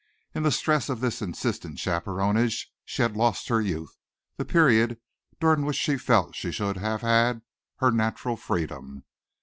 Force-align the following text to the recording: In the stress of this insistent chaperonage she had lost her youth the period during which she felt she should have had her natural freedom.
In 0.33 0.41
the 0.41 0.51
stress 0.51 0.89
of 0.89 0.99
this 0.99 1.21
insistent 1.21 1.77
chaperonage 1.77 2.71
she 2.83 3.03
had 3.03 3.15
lost 3.15 3.49
her 3.49 3.61
youth 3.61 3.99
the 4.35 4.43
period 4.43 4.99
during 5.39 5.63
which 5.63 5.75
she 5.77 5.95
felt 5.95 6.33
she 6.35 6.51
should 6.51 6.77
have 6.77 7.01
had 7.01 7.43
her 7.75 7.91
natural 7.91 8.35
freedom. 8.35 9.03